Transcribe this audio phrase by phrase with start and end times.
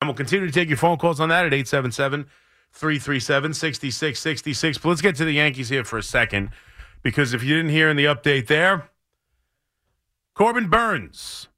[0.00, 2.26] And we'll continue to take your phone calls on that at 877
[2.72, 4.78] 337 6666.
[4.78, 6.50] But let's get to the Yankees here for a second
[7.02, 8.90] because if you didn't hear in the update there,
[10.34, 11.48] Corbin Burnes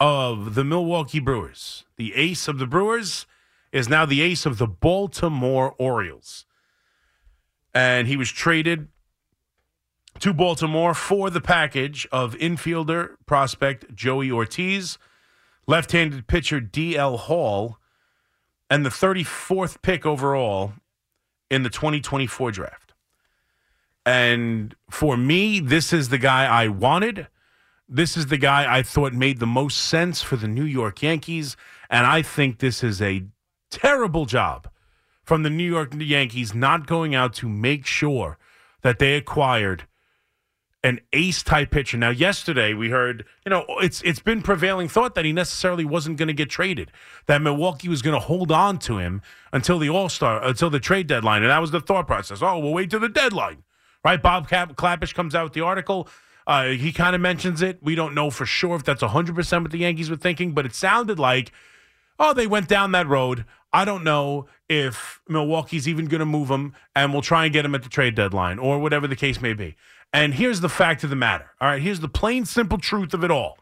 [0.00, 3.26] of the Milwaukee Brewers, the ace of the Brewers,
[3.72, 6.46] is now the ace of the Baltimore Orioles.
[7.74, 8.88] And he was traded
[10.20, 14.98] to Baltimore for the package of infielder prospect Joey Ortiz,
[15.66, 17.78] left handed pitcher DL Hall,
[18.70, 20.72] and the 34th pick overall
[21.50, 22.94] in the 2024 draft.
[24.04, 27.28] And for me, this is the guy I wanted.
[27.88, 31.56] This is the guy I thought made the most sense for the New York Yankees.
[31.90, 33.24] And I think this is a
[33.70, 34.68] terrible job
[35.24, 38.38] from the New York Yankees not going out to make sure
[38.82, 39.86] that they acquired
[40.86, 41.96] an ace type pitcher.
[41.96, 46.16] Now, yesterday we heard, you know, it's it's been prevailing thought that he necessarily wasn't
[46.16, 46.92] going to get traded.
[47.26, 49.20] That Milwaukee was going to hold on to him
[49.52, 52.40] until the All Star, until the trade deadline, and that was the thought process.
[52.40, 53.64] Oh, we'll wait till the deadline,
[54.04, 54.22] right?
[54.22, 56.08] Bob Klapisch comes out with the article.
[56.46, 57.80] Uh, he kind of mentions it.
[57.82, 60.76] We don't know for sure if that's 100% what the Yankees were thinking, but it
[60.76, 61.50] sounded like,
[62.20, 63.44] oh, they went down that road.
[63.72, 67.64] I don't know if Milwaukee's even going to move him, and we'll try and get
[67.64, 69.74] him at the trade deadline or whatever the case may be.
[70.12, 71.50] And here's the fact of the matter.
[71.60, 73.58] All right, here's the plain, simple truth of it all.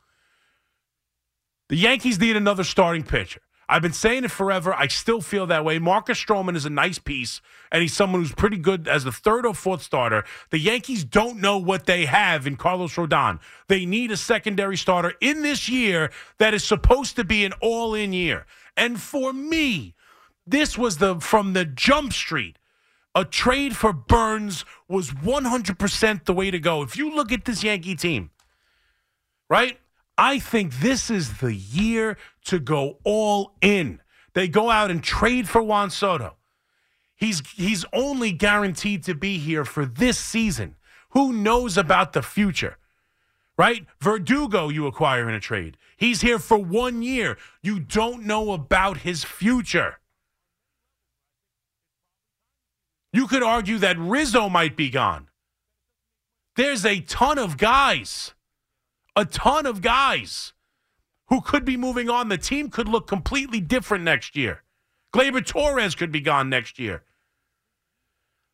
[1.69, 3.41] The Yankees need another starting pitcher.
[3.69, 4.75] I've been saying it forever.
[4.75, 5.79] I still feel that way.
[5.79, 7.41] Marcus Stroman is a nice piece,
[7.73, 10.25] and he's someone who's pretty good as the third or fourth starter.
[10.51, 13.41] The Yankees don't know what they have in Carlos Rodon.
[13.69, 17.95] They need a secondary starter in this year that is supposed to be an all
[17.95, 18.47] in year.
[18.77, 19.95] And for me,
[20.47, 22.59] this was the from the jump street
[23.15, 26.83] a trade for Burnes was 100% the way to go.
[26.83, 28.31] If you look at this Yankee team,
[29.49, 29.79] right?
[30.17, 34.01] I think this is the year to go all in.
[34.35, 36.37] They go out and trade for Juan Soto.
[37.17, 40.77] He's he's only guaranteed to be here for this season.
[41.11, 42.79] Who knows about the future?
[43.57, 43.87] Right?
[44.01, 45.77] Verdugo you acquire in a trade.
[45.97, 47.39] He's here for 1 year.
[47.63, 49.99] You don't know about his future.
[53.15, 55.29] You could argue that Rizzo might be gone.
[56.57, 58.35] There's a ton of guys,
[59.15, 60.53] a ton of guys
[61.29, 62.29] who could be moving on.
[62.29, 64.65] The team could look completely different next year.
[65.15, 67.05] Gleyber Torres could be gone next year.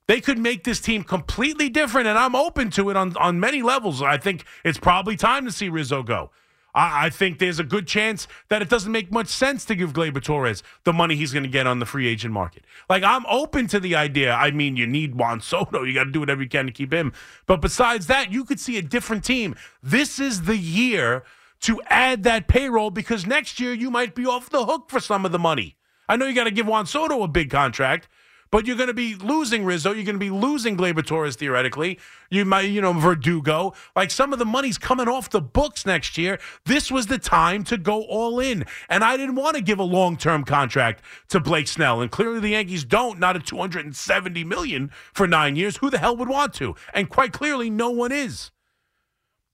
[0.07, 3.63] They could make this team completely different, and I'm open to it on, on many
[3.63, 4.03] levels.
[4.03, 6.33] I think it's probably time to see Rizzo go.
[6.75, 9.93] I, I think there's a good chance that it doesn't make much sense to give
[9.93, 12.65] Gleyber Torres the money he's going to get on the free agent market.
[12.89, 14.33] Like, I'm open to the idea.
[14.33, 15.83] I mean, you need Juan Soto.
[15.83, 17.13] You got to do whatever you can to keep him.
[17.47, 19.55] But besides that, you could see a different team.
[19.83, 21.25] This is the year
[21.61, 25.27] to add that payroll because next year you might be off the hook for some
[25.27, 25.77] of the money.
[26.09, 28.09] I know you got to give Juan Soto a big contract,
[28.51, 29.93] but you're going to be losing Rizzo.
[29.93, 31.99] You're going to be losing Gleyber Torres theoretically.
[32.31, 33.75] You might, you know, Verdugo.
[33.95, 36.39] Like some of the money's coming off the books next year.
[36.65, 38.65] This was the time to go all in.
[38.89, 42.01] And I didn't want to give a long term contract to Blake Snell.
[42.01, 45.77] And clearly the Yankees don't, not at 270 million for nine years.
[45.79, 46.75] Who the hell would want to?
[46.93, 48.51] And quite clearly, no one is.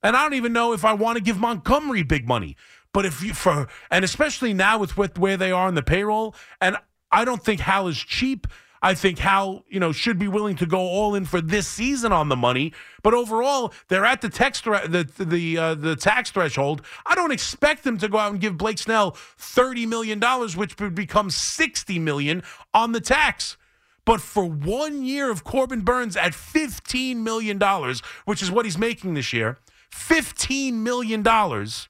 [0.03, 2.57] And I don't even know if I want to give Montgomery big money.
[2.93, 6.35] But if you for and especially now with, with where they are in the payroll,
[6.63, 6.79] and
[7.13, 8.47] I don't think Hal is cheap.
[8.83, 12.13] I think Hal, you know, should be willing to go all in for this season
[12.13, 12.73] on the money.
[13.03, 16.83] But overall, they're at the tax the the uh, the tax threshold.
[17.05, 20.79] I don't expect them to go out and give Blake Snell thirty million dollars, which
[20.81, 22.43] would become sixty million
[22.75, 23.57] on the tax.
[24.05, 28.79] But for one year of Corbin Burnes at fifteen million dollars, which is what he's
[28.79, 29.59] making this year,
[29.91, 31.89] fifteen million dollars.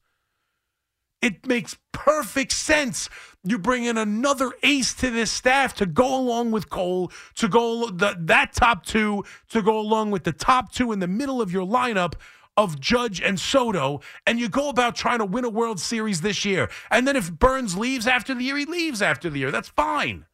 [1.23, 3.09] It makes perfect sense
[3.47, 7.91] you bring in another ace to this staff to go along with Cole, to go
[7.91, 11.53] the, that top two, to go along with the top two in the middle of
[11.53, 12.15] your lineup
[12.57, 16.45] of Judge and Soto, and you go about trying to win a World Series this
[16.45, 16.71] year.
[16.91, 19.51] And then if Burnes leaves after the year, he leaves after the year.
[19.51, 20.25] That's fine.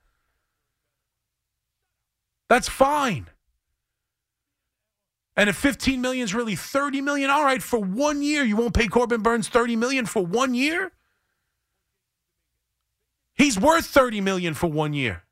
[2.49, 3.29] That's fine.
[5.37, 8.75] And if 15 million is really 30 million, all right, for one year, you won't
[8.75, 10.93] pay Corbin Burnes 30 million for one year?
[13.43, 15.25] He's worth 30 million for one year.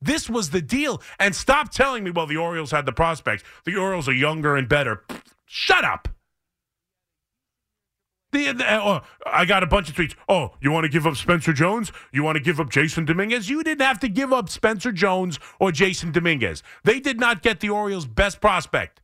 [0.00, 1.02] This was the deal.
[1.20, 3.44] And stop telling me, well, the Orioles had the prospects.
[3.66, 5.04] The Orioles are younger and better.
[5.44, 6.08] Shut up.
[8.32, 10.14] The, the, uh, oh, I got a bunch of tweets.
[10.30, 11.92] Oh, you want to give up Spencer Jones?
[12.10, 13.50] You want to give up Jasson Dominguez?
[13.50, 16.62] You didn't have to give up Spencer Jones or Jasson Dominguez.
[16.84, 19.02] They did not get the Orioles' best prospect.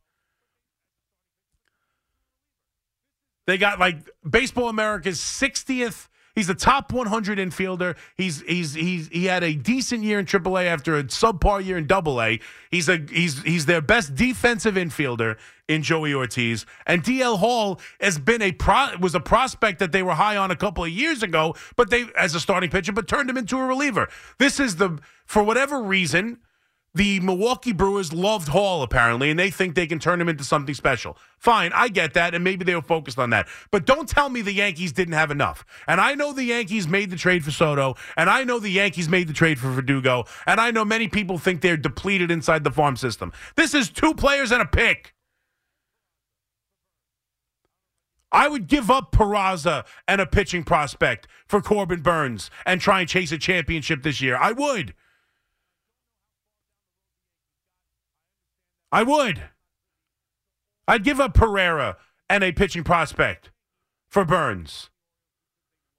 [3.45, 7.95] They got like Baseball America's 60th He's a top 100 infielder.
[8.15, 11.91] He's he's he's he had a decent year in AAA after a subpar year in
[11.91, 12.43] AA.
[12.71, 15.37] He's a he's he's their best defensive infielder
[15.67, 16.65] in Joey Ortiz.
[16.85, 20.51] And DL Hall has been a pro, was a prospect that they were high on
[20.51, 23.57] a couple of years ago, but they as a starting pitcher, but turned him into
[23.57, 24.09] a reliever.
[24.37, 26.39] This is the for whatever reason
[26.93, 30.73] the Milwaukee Brewers loved Hall apparently, and they think they can turn him into something
[30.73, 31.17] special.
[31.37, 33.47] Fine, I get that, and maybe they were focused on that.
[33.71, 35.63] But don't tell me the Yankees didn't have enough.
[35.87, 39.07] And I know the Yankees made the trade for Soto, and I know the Yankees
[39.07, 42.71] made the trade for Verdugo, and I know many people think they're depleted inside the
[42.71, 43.31] farm system.
[43.55, 45.13] This is two players and a pick.
[48.31, 53.09] I would give up Peraza and a pitching prospect for Corbin Burnes and try and
[53.09, 54.37] chase a championship this year.
[54.37, 54.93] I would.
[58.91, 59.49] I would.
[60.87, 61.97] I'd give up Pereira
[62.29, 63.51] and a pitching prospect
[64.07, 64.89] for Burnes.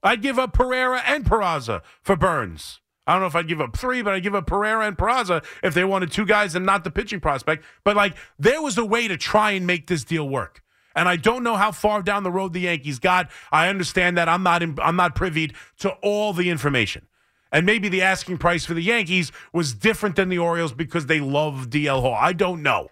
[0.02, 2.80] I'd give up Pereira and Peraza for Burnes.
[3.06, 5.44] I don't know if I'd give up three, but I'd give up Pereira and Peraza
[5.62, 7.64] if they wanted two guys and not the pitching prospect.
[7.84, 10.62] But like, there was a way to try and make this deal work.
[10.94, 13.30] And I don't know how far down the road the Yankees got.
[13.52, 17.06] I understand that I'm not in, I'm not privy to all the information.
[17.52, 21.20] And maybe the asking price for the Yankees was different than the Orioles because they
[21.20, 22.16] love DL Hall.
[22.18, 22.90] I don't know.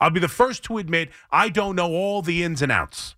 [0.00, 3.15] I'll be the first to admit I don't know all the ins and outs.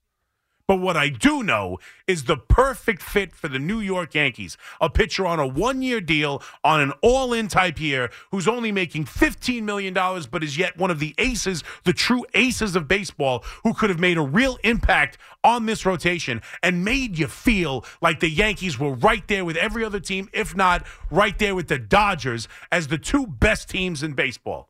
[0.68, 4.58] But what I do know is the perfect fit for the New York Yankees.
[4.82, 8.70] A pitcher on a one year deal on an all in type year who's only
[8.70, 9.94] making $15 million,
[10.30, 13.98] but is yet one of the aces, the true aces of baseball, who could have
[13.98, 18.92] made a real impact on this rotation and made you feel like the Yankees were
[18.92, 22.98] right there with every other team, if not right there with the Dodgers as the
[22.98, 24.68] two best teams in baseball.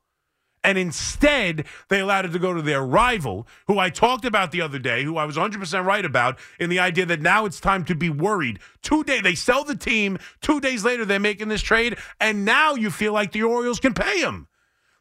[0.68, 4.60] And instead, they allowed it to go to their rival, who I talked about the
[4.60, 7.86] other day, who I was 100% right about, in the idea that now it's time
[7.86, 8.58] to be worried.
[8.82, 10.18] Two days, they sell the team.
[10.42, 11.96] Two days later, they're making this trade.
[12.20, 14.46] And now you feel like the Orioles can pay him.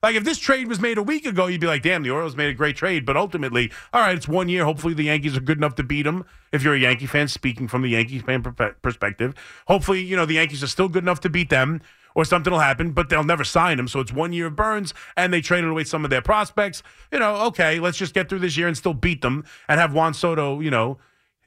[0.01, 2.37] Like if this trade was made a week ago, you'd be like, damn, the Orioles
[2.37, 3.05] made a great trade.
[3.05, 4.63] But ultimately, all right, it's one year.
[4.63, 6.23] Hopefully, the Yankees are good enough to beat them.
[6.53, 8.41] If you're a Yankee fan, speaking from the Yankees fan
[8.81, 9.35] perspective,
[9.67, 11.81] hopefully, you know, the Yankees are still good enough to beat them
[12.17, 13.87] or something will happen, but they'll never sign him.
[13.87, 16.81] So it's one year of Burnes, and they traded away some of their prospects.
[17.11, 19.93] You know, okay, let's just get through this year and still beat them and have
[19.93, 20.97] Juan Soto, you know,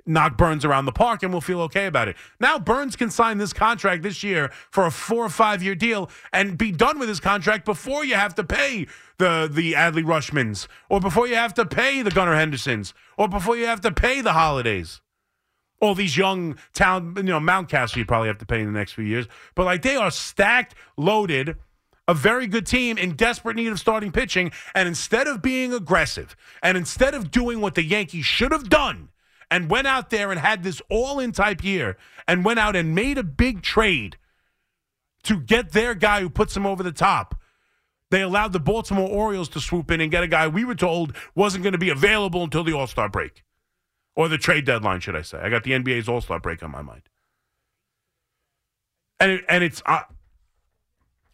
[0.07, 2.17] knock Burnes around the park and we'll feel okay about it.
[2.39, 6.09] Now Burnes can sign this contract this year for a four or five year deal
[6.33, 8.87] and be done with his contract before you have to pay
[9.19, 13.57] the the Adley Rutschmans or before you have to pay the Gunnar Hendersons or before
[13.57, 15.01] you have to pay the Hollidays
[15.81, 18.93] all these young town, you know, Mountcastle you probably have to pay in the next
[18.93, 19.27] few years.
[19.55, 21.57] But like they are stacked, loaded,
[22.07, 24.53] a very good team in desperate need of starting pitching.
[24.75, 29.09] And instead of being aggressive and instead of doing what the Yankees should have done
[29.51, 31.97] and went out there and had this all in type year
[32.29, 34.19] and went out and made a big trade
[35.23, 37.37] to get their guy who puts them over the top.
[38.11, 41.17] They allowed the Baltimore Orioles to swoop in and get a guy we were told
[41.35, 43.45] wasn't going to be available until the All Star break
[44.21, 45.39] or the trade deadline, should I say?
[45.39, 47.01] I got the NBA's All Star break on my mind,
[49.19, 50.03] and and it's uh,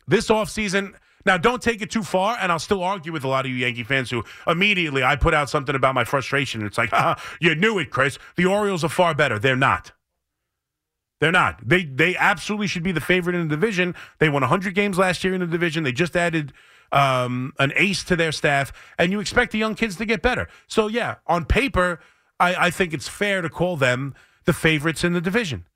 [0.06, 0.94] this offseason.
[1.24, 3.56] Now, don't take it too far, and I'll still argue with a lot of you
[3.56, 6.64] Yankee fans who immediately I put out something about my frustration.
[6.64, 8.20] It's like, ah, you knew it, Chris.
[8.36, 9.36] The Orioles are far better.
[9.36, 9.90] They're not.
[11.18, 11.68] They're not.
[11.68, 13.96] They they absolutely should be the favorite in the division.
[14.20, 15.82] They won 100 games last year in the division.
[15.82, 16.52] They just added
[16.92, 20.46] um, an ace to their staff, and you expect the young kids to get better.
[20.68, 21.99] So yeah, on paper,
[22.38, 24.14] I, I think it's fair to call them
[24.45, 25.66] the favorites in the division.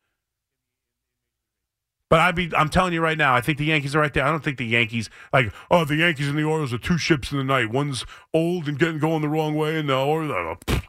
[2.08, 4.24] But I be, I'm telling you right now, I think the Yankees are right there.
[4.24, 7.30] I don't think the Yankees like oh the Yankees and the Orioles are two ships
[7.30, 7.70] in the night.
[7.70, 10.58] One's old and getting going the wrong way, and the Orioles.
[10.68, 10.80] Uh,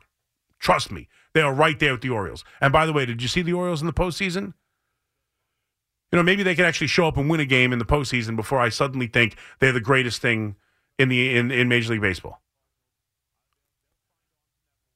[0.60, 2.44] trust me, they are right there with the Orioles.
[2.60, 4.54] And by the way, did you see the Orioles in the postseason?
[6.12, 8.36] You know, maybe they could actually show up and win a game in the postseason
[8.36, 10.56] before I suddenly think they're the greatest thing
[10.98, 12.41] in the in, in Major League Baseball.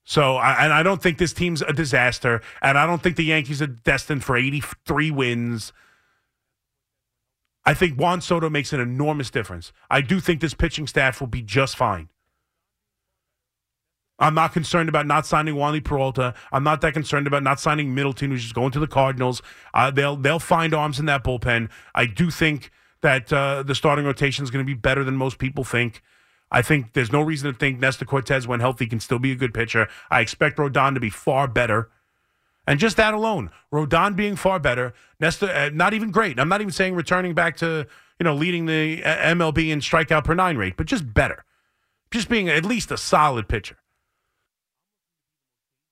[0.06, 3.60] So, and I don't think this team's a disaster, and I don't think the Yankees
[3.62, 5.74] are destined for 83 wins.
[7.66, 9.74] I think Juan Soto makes an enormous difference.
[9.90, 12.10] I do think this pitching staff will be just fine.
[14.20, 16.36] I'm not concerned about not signing Wandy Peralta.
[16.52, 19.42] I'm not that concerned about not signing Middleton, who's just going to the Cardinals.
[19.74, 21.70] Uh, they'll they'll find arms in that bullpen.
[21.94, 22.72] I do think
[23.02, 26.02] that uh, the starting rotation is going to be better than most people think.
[26.52, 29.36] I think there's no reason to think Nestor Cortes, when healthy, can still be a
[29.36, 29.88] good pitcher.
[30.10, 31.90] I expect Rodon to be far better.
[32.68, 36.40] And just that alone, Rodon being far better, Nestor, uh, not even great.
[36.40, 37.88] I'm not even saying returning back to,
[38.20, 41.44] you know, leading the uh, MLB in strikeout per nine rate, but just better.
[42.12, 43.78] Just being at least a solid pitcher.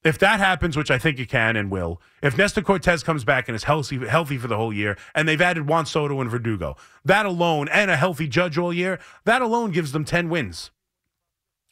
[0.03, 3.48] If that happens, which I think it can and will, if Nestor Cortes comes back
[3.48, 6.75] and is healthy, healthy for the whole year, and they've added Juan Soto and Verdugo,
[7.05, 10.72] that alone, and a healthy Judge all year, that alone gives them 10 wins.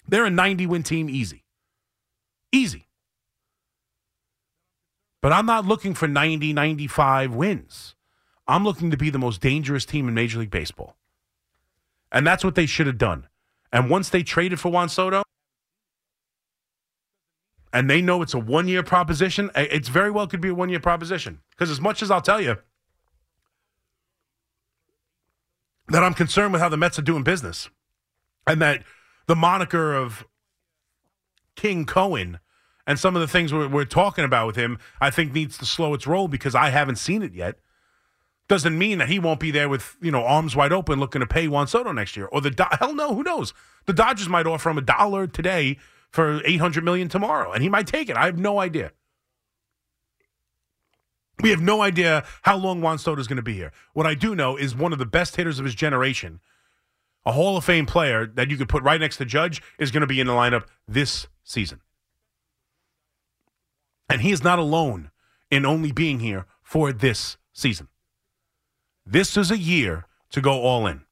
[0.07, 1.43] They're a 90 win team easy.
[2.53, 2.87] Easy.
[5.21, 7.95] But I'm not looking for 90, 95 wins.
[8.47, 10.95] I'm looking to be the most dangerous team in Major League Baseball.
[12.11, 13.27] And that's what they should have done.
[13.71, 15.23] And once they traded for Juan Soto,
[17.73, 20.55] and they know it's a one year proposition, eh, it's very well could be a
[20.55, 21.39] one year proposition.
[21.51, 22.57] Because as much as I'll tell you
[25.87, 27.69] that I'm concerned with how the Mets are doing business,
[28.47, 28.83] and that
[29.27, 30.25] the moniker of
[31.55, 32.39] King Cohen
[32.87, 35.65] and some of the things we're, we're talking about with him, I think needs to
[35.65, 37.59] slow its roll because I haven't seen it yet.
[38.47, 41.27] Doesn't mean that he won't be there with you know arms wide open looking to
[41.27, 43.53] pay Juan Soto next year, or the hell no, who knows?
[43.85, 45.77] The Dodgers might offer him a dollar today
[46.11, 48.17] for 800 million tomorrow and he might take it.
[48.17, 48.91] I have no idea.
[51.41, 53.71] We have no idea how long Juan Soto is going to be here.
[53.93, 56.39] What I do know is one of the best hitters of his generation,
[57.25, 60.01] a Hall of Fame player that you could put right next to Judge, is going
[60.01, 61.81] to be in the lineup this season.
[64.07, 65.09] And he is not alone
[65.49, 67.87] in only being here for this season.
[69.05, 71.05] This is a year to go all in.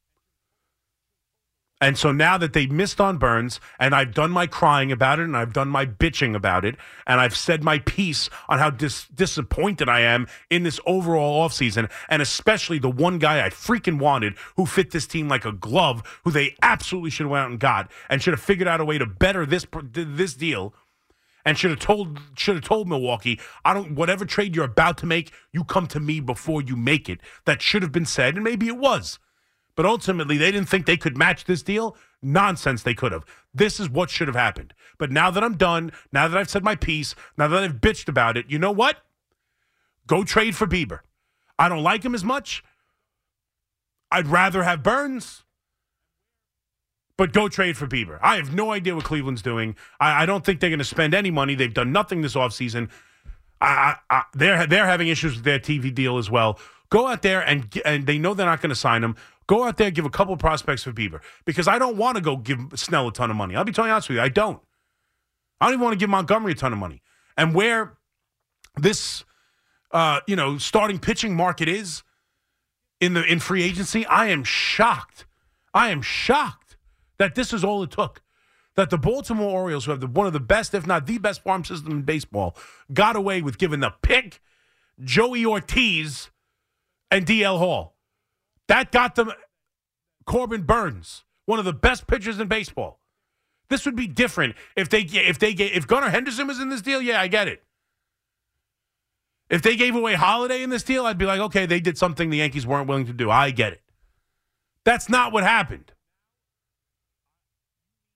[1.81, 5.23] And so now that they missed on Burnes, and I've done my crying about it,
[5.23, 6.75] and I've done my bitching about it,
[7.07, 11.89] and I've said my piece on how dis- disappointed I am in this overall offseason,
[12.09, 16.19] and especially the one guy I freaking wanted who fit this team like a glove,
[16.25, 18.85] who they absolutely should have went out and got, and should have figured out a
[18.85, 20.73] way to better this this deal,
[21.45, 25.05] and should have told should have told Milwaukee, I don't whatever trade you're about to
[25.05, 27.21] make, you come to me before you make it.
[27.45, 29.17] That should have been said, and maybe it was.
[29.79, 31.95] But ultimately, they didn't think they could match this deal.
[32.21, 33.23] Nonsense, they could have.
[33.53, 34.73] This is what should have happened.
[34.97, 38.09] But now that I'm done, now that I've said my piece, now that I've bitched
[38.09, 38.97] about it, you know what?
[40.05, 40.99] Go trade for Bieber.
[41.57, 42.61] I don't like him as much.
[44.11, 45.45] I'd rather have Burnes,
[47.17, 48.19] But go trade for Bieber.
[48.21, 49.77] I have no idea what Cleveland's doing.
[49.99, 51.55] I, I don't think they're going to spend any money.
[51.55, 52.89] They've done nothing this offseason.
[53.61, 56.59] I, I, they're, they're having issues with their TV deal as well.
[56.89, 59.15] Go out there and and they know they're not going to sign him.
[59.49, 62.37] Go out there, give a couple prospects for Bieber because I don't want to go
[62.37, 63.55] give Snell a ton of money.
[63.55, 64.61] I'll be totally honest with you, I don't.
[65.59, 67.01] I don't even want to give Montgomery a ton of money.
[67.35, 67.97] And where
[68.77, 69.25] this,
[69.89, 72.03] uh, you know, starting pitching market is
[73.01, 75.25] in the in free agency, I am shocked.
[75.73, 76.77] I am shocked
[77.17, 78.21] that this is all it took.
[78.75, 81.41] That the Baltimore Orioles, who have the, one of the best, if not the best
[81.41, 82.55] farm system in baseball,
[82.93, 84.41] got away with giving the pick
[85.03, 86.29] Joey Ortiz
[87.09, 87.95] and DL Hall.
[88.69, 89.31] That got them
[90.25, 93.01] Corbin Burnes, one of the best pitchers in baseball.
[93.69, 97.01] This would be different if they if they if Gunnar Henderson was in this deal.
[97.01, 97.63] Yeah, I get it.
[99.49, 102.29] If they gave away Holliday in this deal, I'd be like, okay, they did something
[102.29, 103.31] the Yankees weren't willing to do.
[103.31, 103.81] I get it.
[104.85, 105.91] That's not what happened.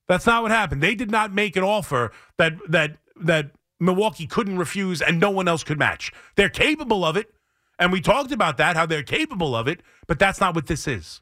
[0.07, 0.83] That's not what happened.
[0.83, 5.47] They did not make an offer that that that Milwaukee couldn't refuse and no one
[5.47, 6.11] else could match.
[6.35, 7.33] They're capable of it.
[7.79, 10.87] And we talked about that, how they're capable of it, but that's not what this
[10.87, 11.21] is.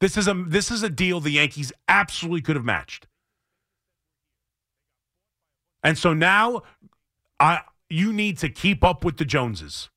[0.00, 3.06] This is a this is a deal the Yankees absolutely could have matched.
[5.82, 6.62] And so now
[7.40, 9.88] I you need to keep up with the Joneses.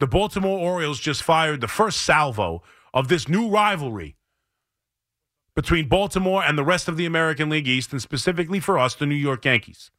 [0.00, 2.62] The Baltimore Orioles just fired the first salvo
[2.92, 4.16] of this new rivalry
[5.54, 9.06] between Baltimore and the rest of the American League East, and specifically for us, the
[9.06, 9.90] New York Yankees.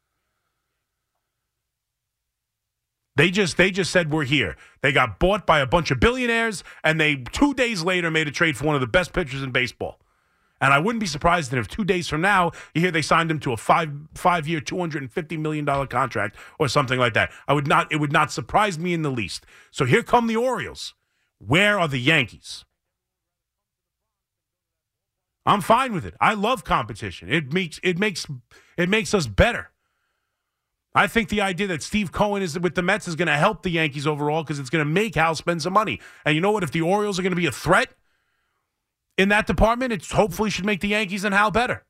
[3.16, 4.56] They just they just said we're here.
[4.82, 8.30] They got bought by a bunch of billionaires, and they two days later made a
[8.30, 9.98] trade for one of the best pitchers in baseball.
[10.60, 13.30] And I wouldn't be surprised that if two days from now you hear they signed
[13.30, 16.98] him to a five five year, two hundred and fifty million dollar contract or something
[16.98, 17.30] like that.
[17.48, 17.90] I would not.
[17.90, 19.44] It would not surprise me in the least.
[19.70, 20.94] So here come the Orioles.
[21.38, 22.64] Where are the Yankees?
[25.44, 26.14] I'm fine with it.
[26.20, 27.32] I love competition.
[27.32, 28.26] It makes it makes
[28.76, 29.70] it makes us better.
[30.96, 33.62] I think the idea that Steve Cohen is with the Mets is going to help
[33.62, 36.00] the Yankees overall because it's going to make Hal spend some money.
[36.24, 36.62] And you know what?
[36.62, 37.90] If the Orioles are going to be a threat
[39.18, 41.84] in that department, it hopefully should make the Yankees and Hal better.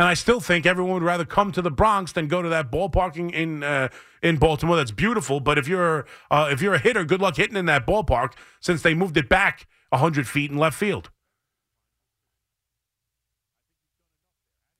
[0.00, 2.72] And I still think everyone would rather come to the Bronx than go to that
[2.72, 3.88] ballparking in uh,
[4.20, 4.76] in Baltimore.
[4.76, 7.86] That's beautiful, but if you're uh, if you're a hitter, good luck hitting in that
[7.86, 11.10] ballpark since they moved it back hundred feet in left field.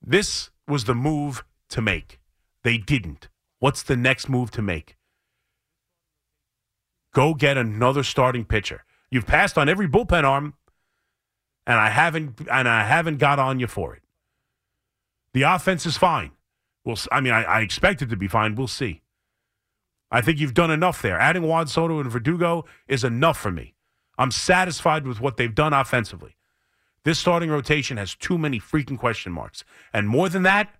[0.01, 2.18] This was the move to make.
[2.63, 3.29] They didn't.
[3.59, 4.97] What's the next move to make?
[7.13, 8.83] Go get another starting pitcher.
[9.09, 10.53] You've passed on every bullpen arm,
[11.65, 14.03] and I haven't and I haven't got on you for it.
[15.33, 16.31] The offense is fine.
[16.85, 18.55] Well, I mean, I, I expect it to be fine.
[18.55, 19.01] We'll see.
[20.11, 21.19] I think you've done enough there.
[21.19, 23.75] Adding Juan Soto and Verdugo is enough for me.
[24.17, 26.35] I'm satisfied with what they've done offensively.
[27.03, 29.63] This starting rotation has too many freaking question marks.
[29.93, 30.73] And more than that,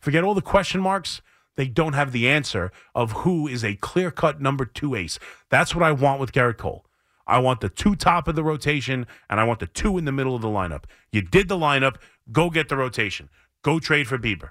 [0.00, 1.22] forget all the question marks.
[1.56, 5.18] They don't have the answer of who is a clear cut number two ace.
[5.50, 6.86] That's what I want with Gerrit Cole.
[7.26, 10.12] I want the two top of the rotation, and I want the two in the
[10.12, 10.84] middle of the lineup.
[11.12, 11.96] You did the lineup.
[12.32, 13.28] Go get the rotation.
[13.62, 14.50] Go trade for Bieber.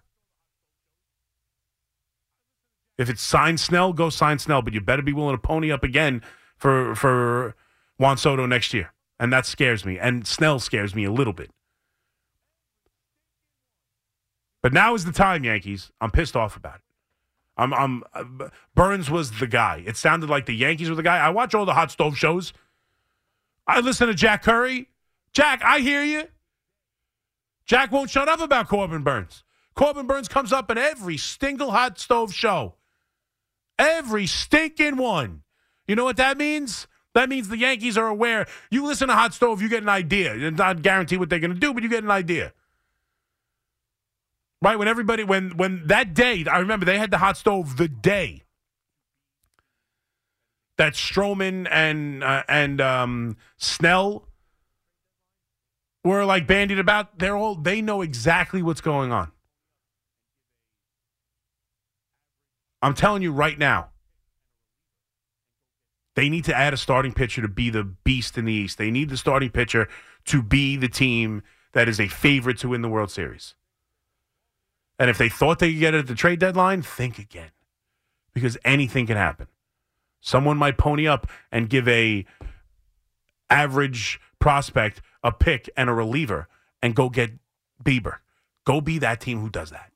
[2.98, 5.84] If it's sign Snell, go sign Snell, but you better be willing to pony up
[5.84, 6.22] again
[6.58, 7.56] for for
[7.98, 8.94] Juan Soto next year.
[9.20, 9.98] And that scares me.
[9.98, 11.50] And Snell scares me a little bit.
[14.62, 15.92] But now is the time, Yankees.
[16.02, 16.82] I'm pissed off about it.
[17.58, 19.84] I'm, I'm uh, Burnes was the guy.
[19.86, 21.18] It sounded like the Yankees were the guy.
[21.18, 22.54] I watch all the hot stove shows.
[23.68, 24.88] I listen to Jack Curry.
[25.34, 26.24] Jack, I hear you.
[27.66, 29.44] Jack won't shut up about Corbin Burnes.
[29.76, 32.76] Corbin Burnes comes up in every single hot stove show.
[33.78, 35.44] Every stinking one.
[35.88, 36.88] You know what that means?
[37.14, 38.46] That means the Yankees are aware.
[38.70, 40.36] You listen to Hot Stove, you get an idea.
[40.36, 42.54] It's not guarantee what they're going to do, but you get an idea.
[44.62, 47.88] Right when everybody when when that day, I remember they had the Hot Stove the
[47.88, 48.44] day
[50.78, 54.28] that Stroman and uh, and um, Snell
[56.04, 57.20] were like bandied about.
[57.20, 59.32] They're all they know exactly what's going on.
[62.82, 63.90] I'm telling you right now,
[66.16, 68.78] they need to add a starting pitcher to be the beast in the East.
[68.78, 69.88] They need the starting pitcher
[70.26, 73.56] to be the team that is a favorite to win the World Series.
[75.00, 77.52] And if they thought they could get it at the trade deadline, think again.
[78.34, 79.48] Because anything can happen.
[80.22, 82.26] Someone might pony up and give a
[83.50, 86.48] average prospect a pick and a reliever
[86.82, 87.32] and go get
[87.84, 88.18] Bieber.
[88.66, 89.89] Go be that team who does that.